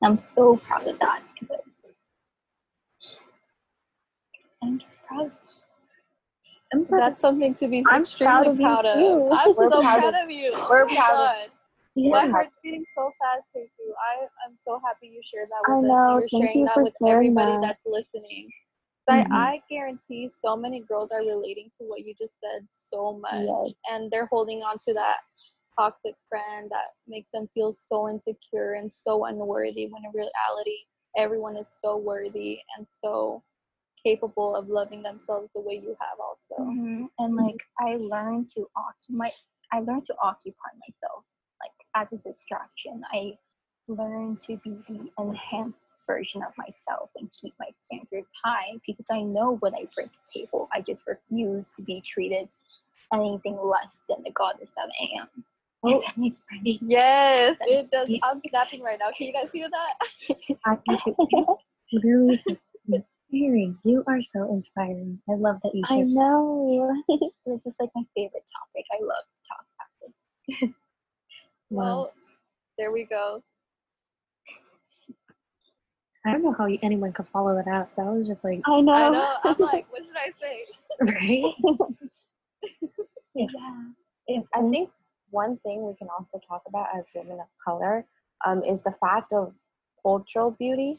[0.02, 1.60] I'm so proud of that because
[4.62, 5.30] I'm just proud.
[6.72, 9.32] I'm proud That's something to be I'm extremely proud of proud of.
[9.32, 10.50] I'm We're so proud proud of- of you.
[10.54, 11.50] Oh we're my proud of-
[11.98, 12.10] yeah.
[12.10, 13.88] My heart's beating so fast, Teju.
[14.12, 15.88] I I'm so happy you shared that with us.
[15.88, 15.96] know.
[15.96, 17.60] And you're Thank sharing you that for with everybody that.
[17.62, 18.50] that's listening.
[19.08, 19.32] I, Mhm.
[19.32, 23.72] I guarantee so many girls are relating to what you just said so much, Yes.
[23.88, 25.18] and they're holding on to that
[25.78, 29.88] toxic friend that makes them feel so insecure and so unworthy.
[29.88, 30.78] When in reality,
[31.16, 33.42] everyone is so worthy and so
[34.02, 36.18] capable of loving themselves the way you have.
[36.20, 37.10] Also, Mhm.
[37.18, 39.30] And like I learned to occupy,
[39.72, 41.24] I learned to occupy myself
[41.60, 43.04] like as a distraction.
[43.12, 43.38] I
[43.88, 49.22] learned to be the enhanced version of myself and keep my standards high because I
[49.22, 50.68] know what I bring to the table.
[50.72, 52.48] I just refuse to be treated
[53.12, 55.44] anything less than the goddess that I am.
[55.82, 55.98] Oh.
[55.98, 56.78] If that makes sense.
[56.82, 58.08] yes, it does.
[58.08, 58.18] Yeah.
[58.22, 59.10] I'm snapping right now.
[59.16, 60.36] Can you guys hear that?
[60.66, 61.16] I can too.
[61.92, 62.36] You
[62.88, 63.78] Literally inspiring.
[63.84, 65.20] You are so inspiring.
[65.28, 66.08] I love that you I shared.
[66.08, 66.92] know.
[67.46, 68.84] This is like my favorite topic.
[68.92, 69.90] I love to talk about
[70.60, 70.70] this.
[71.70, 71.82] Wow.
[71.84, 72.12] Well,
[72.78, 73.42] there we go.
[76.24, 77.90] I don't know how anyone could follow that up.
[77.96, 78.92] That was just like, I know.
[78.92, 79.34] I know.
[79.44, 80.64] I'm like, what should I say?
[81.00, 81.42] right?
[83.34, 83.46] Yeah.
[84.28, 84.90] If I think
[85.30, 88.06] one thing we can also talk about as women of color
[88.44, 89.54] um, is the fact of
[90.02, 90.98] cultural beauty.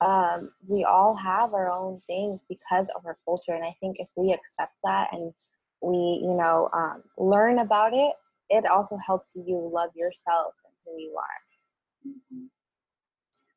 [0.00, 3.54] um, we all have our own things because of our culture.
[3.54, 5.32] And I think if we accept that and
[5.80, 8.12] we, you know, um, learn about it,
[8.50, 12.12] it also helps you love yourself and who you are.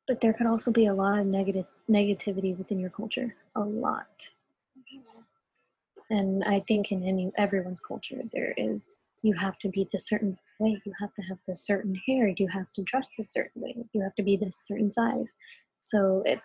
[0.08, 3.34] But there could also be a lot of negative negativity within your culture.
[3.54, 4.28] A lot.
[6.08, 10.38] And I think in any everyone's culture there is you have to be this certain
[10.58, 13.74] way, you have to have this certain hair, you have to dress this certain way,
[13.92, 15.32] you have to be this certain size.
[15.84, 16.40] So if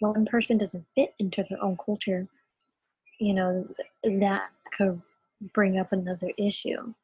[0.00, 2.26] one person doesn't fit into their own culture,
[3.18, 3.66] you know,
[4.04, 5.00] that could
[5.54, 6.94] bring up another issue.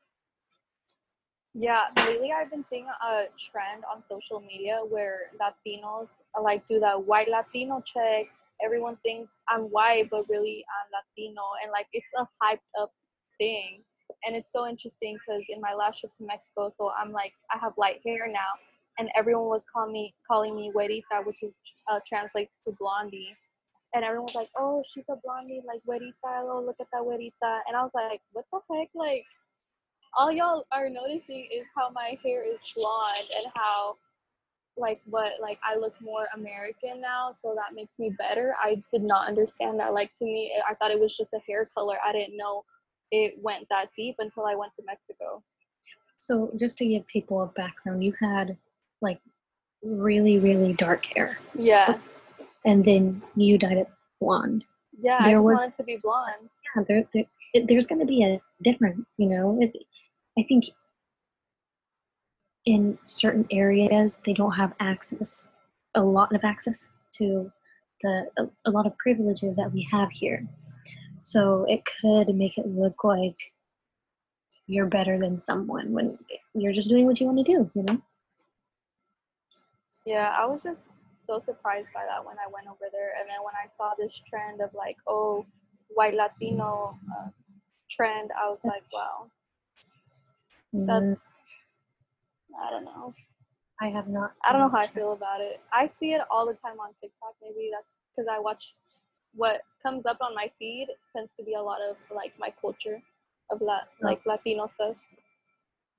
[1.54, 6.08] Yeah, lately I've been seeing a trend on social media where Latinos
[6.40, 8.26] like do that white Latino check.
[8.64, 12.92] Everyone thinks I'm white, but really I'm Latino, and like it's a hyped up
[13.38, 13.82] thing.
[14.24, 17.58] And it's so interesting because in my last trip to Mexico, so I'm like I
[17.58, 18.52] have light hair now,
[18.98, 21.52] and everyone was calling me calling me güerita, which is
[21.88, 23.36] uh, translates to blondie.
[23.94, 26.42] And everyone was like, "Oh, she's a blondie, like güerita.
[26.42, 28.88] Oh, look at that güerita." And I was like, "What the heck?
[28.94, 29.24] Like,
[30.16, 33.96] all y'all are noticing is how my hair is blonde and how
[34.76, 38.54] like what like I look more American now, so that makes me better.
[38.60, 39.92] I did not understand that.
[39.92, 41.96] Like to me, I thought it was just a hair color.
[42.04, 42.64] I didn't know
[43.16, 45.42] it went that deep until I went to Mexico.
[46.18, 48.56] So just to give people a background, you had
[49.00, 49.20] like
[49.82, 51.98] really really dark hair, Yeah,
[52.64, 54.64] and then you dyed it blonde.
[55.06, 55.18] yeah.
[55.20, 56.48] I There just were- wanted to be blonde.
[56.76, 57.24] Yeah, there, there
[57.54, 59.58] it, there's going to be a difference, you know.
[59.60, 59.72] It,
[60.38, 60.64] I think
[62.64, 65.44] in certain areas they don't have access,
[65.94, 67.50] a lot of access to
[68.02, 70.46] the a, a lot of privileges that we have here.
[71.24, 73.34] So it could make it look like
[74.66, 76.18] you're better than someone when
[76.54, 77.98] you're just doing what you want to do, you know.
[80.04, 80.82] Yeah, I was just
[81.26, 84.20] so surprised by that when I went over there, and then when I saw this
[84.28, 85.46] trend of like, oh,
[85.88, 87.28] white Latino uh,
[87.90, 89.30] trend, I was like, wow,
[90.74, 91.22] Mm, that's
[92.62, 93.14] I don't know.
[93.80, 94.32] I have not.
[94.44, 95.60] I don't know how I feel about it.
[95.72, 97.34] I see it all the time on TikTok.
[97.42, 98.74] Maybe that's because I watch
[99.36, 103.00] what comes up on my feed tends to be a lot of like my culture
[103.50, 104.96] of la- like Latino stuff.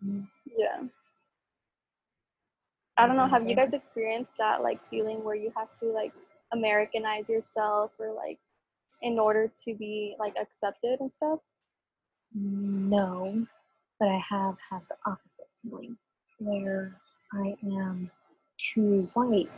[0.06, 0.28] Mm.
[0.58, 0.84] Yeah.
[2.98, 3.28] I don't know.
[3.28, 6.14] Have you guys experienced that like feeling where you have to like
[6.54, 8.40] Americanize yourself or like
[9.02, 11.40] in order to be like accepted and stuff?
[12.34, 13.46] No,
[14.00, 15.98] but I have had the opposite feeling
[16.40, 16.96] where
[17.34, 18.10] I am
[18.74, 19.50] too white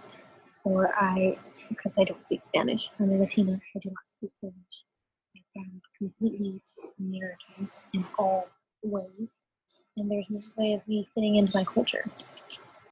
[0.63, 1.37] or I,
[1.69, 4.55] because I don't speak Spanish, I'm a Latina, I do not speak Spanish.
[5.35, 6.61] I am completely
[6.99, 8.47] American in all
[8.83, 9.29] ways,
[9.97, 12.03] and there's no way of me fitting into my culture.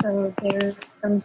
[0.02, 1.24] So there's some,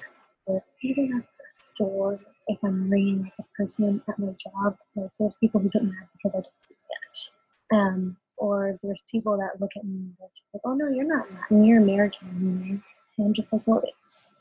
[0.82, 5.60] even at the store, if I'm ringing a person at my job, like there's people
[5.60, 7.30] who get mad because I don't speak Spanish.
[7.72, 11.64] Um, or there's people that look at me and like, oh no, you're not Latin,
[11.64, 12.82] you're American.
[13.18, 13.82] And I'm just like, well,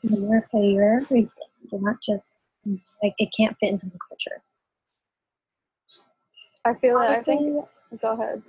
[0.02, 1.30] in America, you're everything.
[1.70, 2.38] You're not just,
[3.02, 4.42] like, it can't fit into the culture.
[6.64, 7.08] I feel it.
[7.08, 7.40] I think.
[7.40, 7.62] Honestly,
[8.00, 8.42] Go ahead.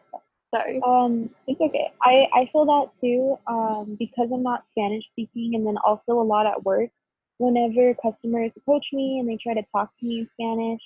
[0.53, 0.81] Sorry.
[0.85, 1.91] Um, it's okay.
[2.03, 6.27] I, I feel that too, um, because I'm not Spanish speaking and then also a
[6.27, 6.89] lot at work.
[7.37, 10.81] Whenever customers approach me and they try to talk to me in Spanish,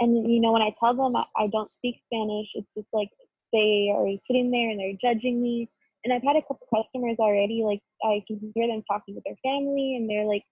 [0.00, 3.10] and you know, when I tell them I, I don't speak Spanish, it's just like
[3.52, 5.68] they are sitting there and they're judging me.
[6.02, 9.36] And I've had a couple customers already, like I can hear them talking with their
[9.42, 10.44] family and they're like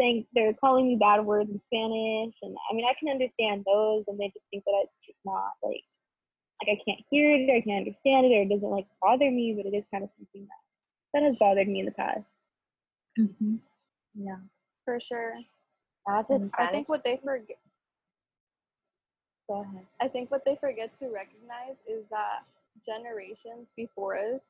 [0.00, 2.34] saying they're calling me bad words in Spanish.
[2.42, 5.52] And I mean, I can understand those and they just think that it's just not
[5.62, 5.84] like
[6.60, 9.30] like I can't hear it or I can't understand it or it doesn't like bother
[9.30, 10.62] me, but it is kind of something that
[11.12, 12.24] that has bothered me in the past.
[13.18, 13.56] Mm-hmm.
[14.14, 14.40] Yeah.
[14.84, 15.34] For sure.
[16.06, 17.58] That's in I think what they forget.
[19.48, 19.86] Go ahead.
[20.00, 22.46] I think what they forget to recognize is that
[22.86, 24.40] generations before us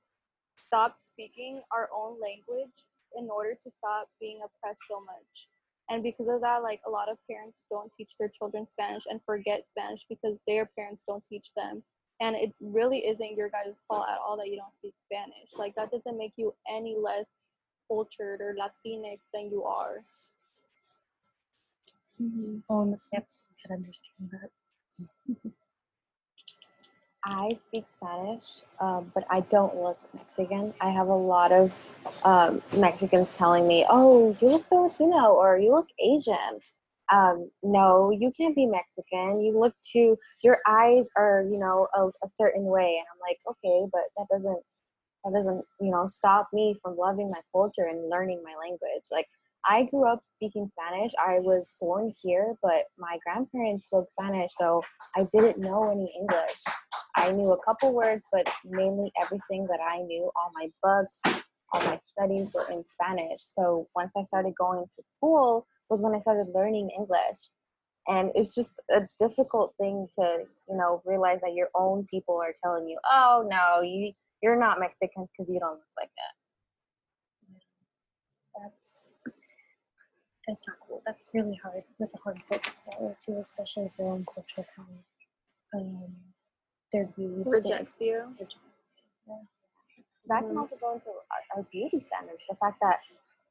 [0.59, 2.87] stopped speaking our own language
[3.17, 5.49] in order to stop being oppressed so much.
[5.91, 9.21] And because of that, like a lot of parents don't teach their children Spanish and
[9.27, 11.83] forget Spanish because their parents don't teach them.
[12.21, 15.51] And it really isn't your guys' fault at all that you don't speak Spanish.
[15.57, 17.27] Like that doesn't make you any less
[17.89, 20.05] cultured or Latinx than you are.
[22.23, 22.59] Mm-hmm.
[22.69, 23.27] Oh, yep.
[23.27, 25.53] I can understand that.
[27.25, 28.45] I speak Spanish,
[28.81, 30.73] um, but I don't look Mexican.
[30.81, 31.73] I have a lot of
[32.25, 36.61] um, Mexicans telling me, "Oh, you look Filipino or you look Asian."
[37.13, 39.43] Um, no, you can't be Mexican.
[39.43, 40.17] You look too.
[40.43, 44.27] Your eyes are, you know, a, a certain way, and I'm like, okay, but that
[44.31, 44.63] doesn't
[45.25, 49.05] that doesn't, you know, stop me from loving my culture and learning my language.
[49.11, 49.27] Like
[49.67, 51.13] I grew up speaking Spanish.
[51.19, 54.83] I was born here, but my grandparents spoke Spanish, so
[55.17, 56.57] I didn't know any English.
[57.17, 61.21] I knew a couple words, but mainly everything that I knew, all my books,
[61.73, 63.41] all my studies were in Spanish.
[63.59, 67.39] So once I started going to school was when I started learning English.
[68.09, 72.55] And it's just a difficult thing to, you know, realize that your own people are
[72.65, 76.35] telling you, "Oh no, you you're not Mexican because you don't look like that."
[78.63, 79.05] That's
[80.49, 81.03] that's not cool.
[81.07, 81.85] That's really hard.
[82.01, 84.99] That's a hard pill to swallow too, especially if your own culture kind
[85.75, 86.15] um,
[86.93, 88.23] their views Rejects you.
[88.39, 88.61] rejected.
[90.27, 90.61] that can Mhm.
[90.61, 92.43] also go into our, our beauty standards.
[92.49, 93.01] The fact that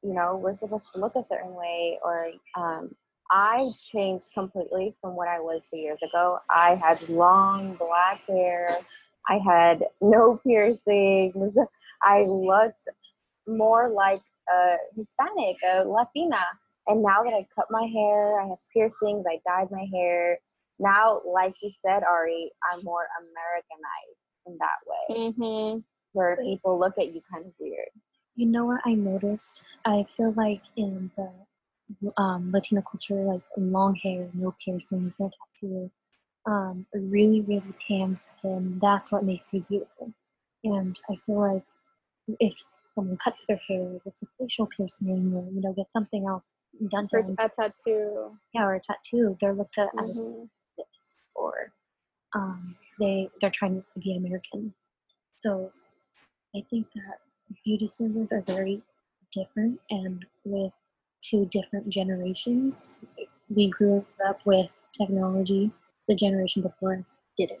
[0.02, 2.90] you know we're supposed to look a certain way, or um,
[3.30, 6.38] I changed completely from what I was two years ago.
[6.50, 8.78] I had long black hair.
[9.28, 11.56] I had no piercings.
[12.02, 12.88] I looked
[13.46, 14.20] more like
[14.52, 16.44] a Hispanic, a Latina.
[16.86, 20.38] And now that I cut my hair, I have piercings, I dyed my hair.
[20.80, 25.80] Now, like you said, Ari, I'm more Americanized in that way Mm-hmm.
[26.12, 27.88] where people look at you kind of weird.
[28.36, 29.62] You know what I noticed?
[29.84, 31.30] I feel like in the
[32.16, 35.90] um, Latino culture, like long hair, no piercings, no tattoos,
[36.46, 40.12] um, really, really tan skin, that's what makes you beautiful.
[40.64, 41.64] And I feel like
[42.40, 42.54] if
[42.94, 46.50] someone cuts their hair, gets a facial piercing, or you know, gets something else
[46.90, 48.38] done to them, a tattoo.
[48.54, 50.42] yeah, or a tattoo, they're looked at as Mhm.
[50.42, 50.50] this,
[51.34, 51.72] or
[52.34, 54.72] um, they they're trying to be American.
[55.36, 55.68] So
[56.54, 57.18] I think that
[57.64, 58.82] beauty standards are very
[59.32, 60.72] different, and with
[61.22, 62.74] two different generations,
[63.48, 65.70] we grew up with technology.
[66.08, 67.60] The generation before us didn't.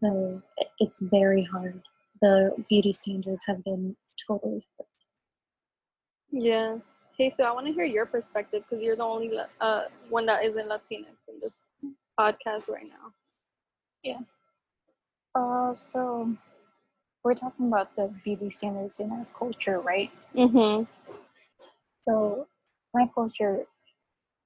[0.00, 0.42] So
[0.78, 1.82] it's very hard.
[2.22, 5.04] The beauty standards have been totally flipped.
[6.30, 6.78] Yeah.
[7.16, 10.44] Hey, so I want to hear your perspective because you're the only uh one that
[10.44, 11.54] isn't Latinx in this
[12.18, 13.12] podcast right now.
[14.02, 14.20] Yeah.
[15.34, 16.32] Uh, so
[17.24, 20.10] we're talking about the beauty standards in our culture, right?
[20.34, 20.84] Mm-hmm.
[22.08, 22.46] So
[22.94, 23.64] my culture,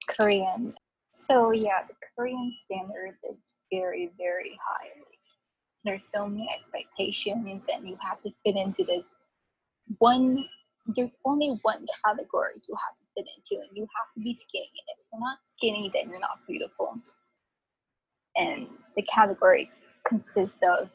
[0.09, 0.75] Korean.
[1.13, 3.37] So yeah, the Korean standard is
[3.73, 4.89] very, very high.
[5.85, 9.15] There's so many expectations, and you have to fit into this
[9.99, 10.45] one.
[10.97, 14.71] There's only one category you have to fit into, and you have to be skinny.
[14.89, 17.01] And if you're not skinny, then you're not beautiful.
[18.37, 18.67] And
[18.97, 19.71] the category
[20.07, 20.91] consists of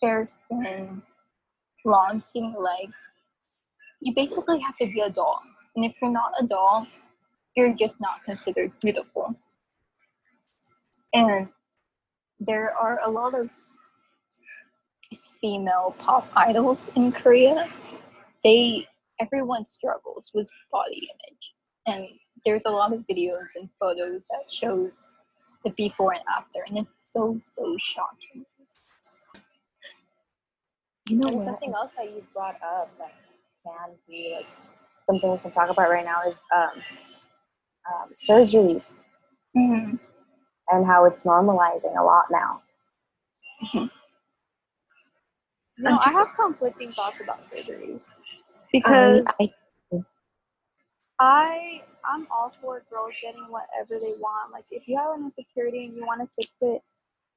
[0.00, 1.02] fair skin,
[1.84, 2.96] long skinny legs.
[4.00, 5.40] You basically have to be a doll.
[5.76, 6.86] And if you're not a doll,
[7.56, 9.34] you're just not considered beautiful.
[11.14, 11.48] And
[12.40, 13.48] there are a lot of
[15.40, 17.68] female pop idols in Korea.
[18.42, 18.86] They
[19.20, 21.54] everyone struggles with body image.
[21.86, 22.08] And
[22.44, 25.10] there's a lot of videos and photos that shows
[25.64, 28.46] the before and after and it's so so shocking.
[31.08, 33.12] You know And something else that you brought up that
[33.64, 34.46] can be like
[35.06, 36.82] something we can talk about right now is um,
[37.92, 38.82] um, surgery
[39.56, 39.98] Mm.
[40.70, 42.62] and how it's normalizing a lot now.
[45.78, 48.06] No, I have conflicting thoughts about surgeries
[48.72, 49.50] because I
[51.20, 54.52] I I'm all for girls getting whatever they want.
[54.52, 56.82] Like if you have an insecurity and you want to fix it,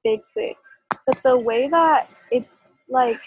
[0.03, 0.57] fix it.
[1.05, 2.53] But the way that it's
[2.89, 3.19] like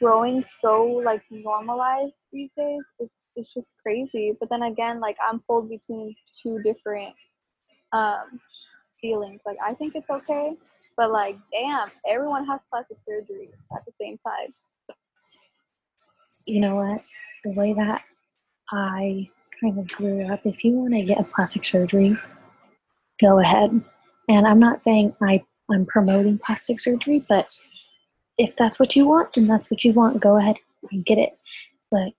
[0.00, 4.32] growing so like normalized these days, it's it's just crazy.
[4.38, 7.14] But then again, like I'm pulled between two different
[7.92, 8.40] um
[9.00, 9.40] feelings.
[9.46, 10.56] Like I think it's okay,
[10.96, 14.54] but like damn, everyone has plastic surgery at the same time.
[16.46, 17.02] you know what?
[17.44, 18.02] The way that
[18.72, 22.16] I kind of grew up, if you want to get a plastic surgery,
[23.20, 23.82] go ahead.
[24.28, 27.50] And I'm not saying I, I'm promoting plastic surgery, but
[28.36, 30.20] if that's what you want, then that's what you want.
[30.20, 30.56] Go ahead
[30.92, 31.38] and get it.
[31.90, 32.14] But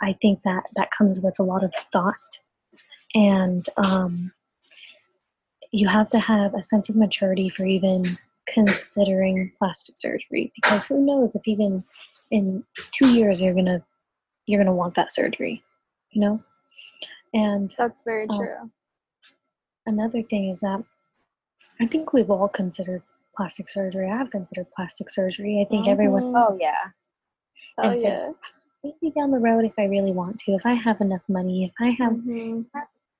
[0.00, 2.16] I think that that comes with a lot of thought.
[3.14, 4.32] And um,
[5.70, 11.04] you have to have a sense of maturity for even considering plastic surgery because who
[11.04, 11.82] knows if even
[12.30, 13.82] in two years you're gonna
[14.46, 15.62] you're gonna want that surgery
[16.10, 16.42] you know
[17.34, 18.38] and That's very Oh.
[18.38, 18.70] true.
[19.86, 20.82] another thing is that
[21.80, 23.02] i think we've all considered
[23.36, 26.34] plastic surgery i've considered plastic surgery i think everyone Mhm.
[26.36, 26.90] Oh yeah,
[27.78, 28.32] Hell and so- yeah.
[28.84, 31.72] maybe down the road if i really want to if i have enough money if
[31.80, 32.66] i have Mhm.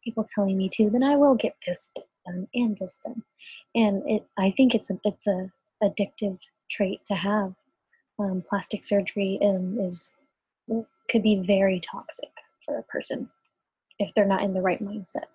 [0.04, 1.90] people telling me to then i will get this
[2.26, 3.22] done and this done
[3.74, 5.50] and it i think it's a it's a
[5.82, 6.38] addictive
[6.70, 7.54] trait to have
[8.18, 10.10] um, plastic surgery um, is
[11.08, 12.30] could be very toxic
[12.64, 13.28] for a person
[14.03, 15.26] if they're not in the right mindset.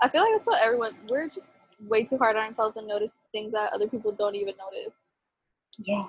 [0.00, 1.40] I feel like that's what everyone we're just
[1.88, 4.92] way too hard on ourselves and notice things that other people don't even notice.
[5.78, 6.06] Yeah,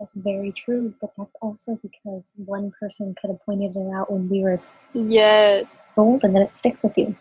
[0.00, 0.94] that's very true.
[1.00, 4.60] But that's also because one person could have pointed it out when we were
[4.94, 5.66] Yes.
[5.96, 7.14] old, and then it sticks with you.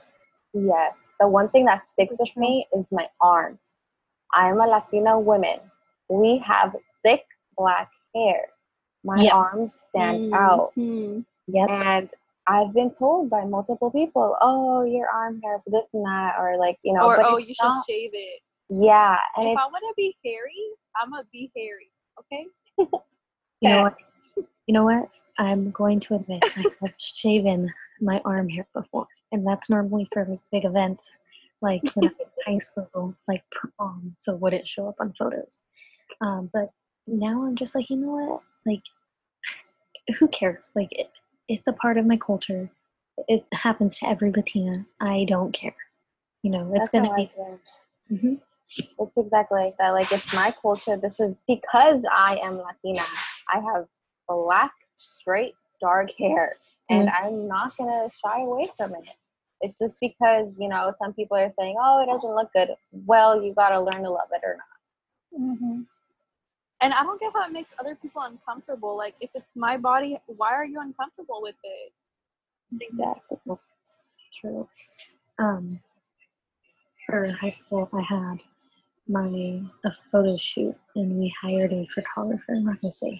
[0.53, 0.95] Yes.
[1.19, 3.59] The one thing that sticks with me is my arms.
[4.33, 5.59] I'm a Latina woman.
[6.09, 7.25] We have thick
[7.57, 8.47] black hair.
[9.03, 9.33] My Yeah.
[9.35, 10.73] arms stand out.
[10.75, 11.25] Mhm.
[11.47, 11.69] Yep.
[11.69, 12.09] And
[12.47, 16.57] I've been told by multiple people, oh, your arm hair for this and that, or
[16.57, 18.41] like, you know, Or oh, you should shave it.
[18.69, 19.17] Yeah.
[19.35, 21.91] And if I want to be hairy, I'm gonna be hairy.
[22.19, 22.47] Okay.
[23.61, 23.97] You know what?
[24.67, 25.09] You know what?
[25.37, 27.71] I'm going to admit I have shaven
[28.01, 31.09] my arm hair before, and that's normally for like big events,
[31.61, 35.59] like when I was in high school, like prom, so wouldn't show up on photos.
[36.21, 36.71] Um, but
[37.07, 38.41] now I'm just like, you know what?
[38.65, 38.83] Like,
[40.19, 40.69] who cares?
[40.75, 41.09] Like, it,
[41.47, 42.69] it's a part of my culture.
[43.27, 44.85] It happens to every Latina.
[45.01, 45.75] I don't care.
[46.43, 47.31] You know, it's gonna be.
[47.35, 47.59] feel.
[48.09, 48.33] hmm
[48.99, 49.91] It's exactly like that.
[49.91, 50.97] Like it's my culture.
[50.97, 53.05] This is because I am Latina.
[53.53, 53.87] I have
[54.27, 56.57] black, straight, dark hair,
[56.89, 59.03] and I'm not gonna shy away from it.
[59.61, 63.41] It's just because you know some people are saying, "Oh, it doesn't look good." Well,
[63.41, 65.41] you gotta learn to love it or not.
[65.41, 65.81] Mm-hmm.
[66.81, 68.95] And I don't get how it makes other people uncomfortable.
[68.95, 71.91] Like if it's my body, why are you uncomfortable with it?
[72.81, 73.37] Exactly.
[74.39, 74.67] True.
[75.39, 75.79] Um,
[77.05, 78.41] for high school, I had
[79.07, 82.53] my a photo shoot, and we hired a photographer.
[82.53, 83.19] I'm not gonna say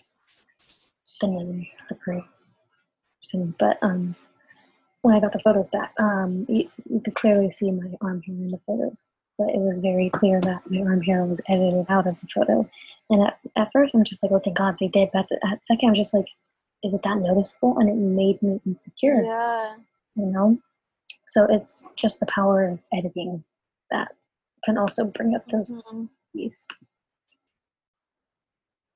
[1.22, 4.16] the name the person, but um,
[5.01, 8.36] when I got the photos back, um, you, you could clearly see my arm hair
[8.36, 9.05] in the photos,
[9.38, 12.70] but it was very clear that my arm hair was edited out of the photo.
[13.10, 15.10] And at, at first, I'm just like, oh, thank God they did.
[15.14, 16.28] But at second, I'm just like,
[16.84, 17.78] is it that noticeable?
[17.80, 19.76] And it made me insecure Yeah.
[20.16, 20.58] you know
[21.28, 23.43] so it's just the power of editing
[23.91, 24.10] that
[24.64, 26.10] can also bring up those Mhm.
[26.34, 26.66] keys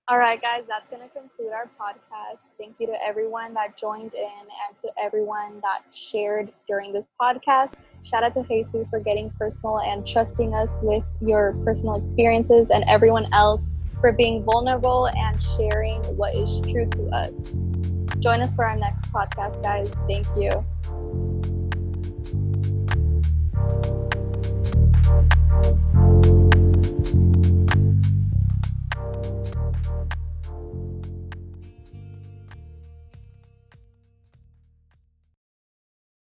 [0.07, 2.39] All right, guys, that's going to conclude our podcast.
[2.59, 7.75] Thank you to everyone that joined in and to everyone that shared during this podcast.
[8.03, 12.83] Shout out to Jesus for getting personal and trusting us with your personal experiences, and
[12.87, 13.61] everyone else
[14.01, 17.31] for being vulnerable and sharing what is true to us.
[18.19, 19.93] Join us for our next podcast, guys.
[20.07, 20.65] Thank you.
[25.63, 26.60] Thank you.